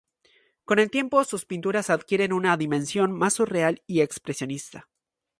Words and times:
Con 0.65 0.79
el 0.79 0.89
tiempo 0.89 1.23
sus 1.23 1.45
pinturas 1.45 1.91
adquieren 1.91 2.33
una 2.33 2.57
dimensión 2.57 3.11
mas 3.13 3.35
surreal 3.35 3.83
y 3.85 4.01
expresionista. 4.01 4.89